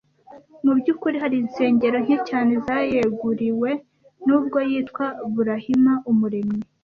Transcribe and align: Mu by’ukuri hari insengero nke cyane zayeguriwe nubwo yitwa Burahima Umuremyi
Mu 0.63 0.71
by’ukuri 0.77 1.17
hari 1.23 1.35
insengero 1.43 1.97
nke 2.05 2.17
cyane 2.29 2.53
zayeguriwe 2.65 3.69
nubwo 4.25 4.57
yitwa 4.69 5.05
Burahima 5.33 5.93
Umuremyi 6.11 6.61